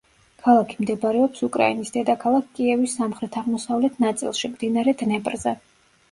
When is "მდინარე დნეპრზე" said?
4.55-5.55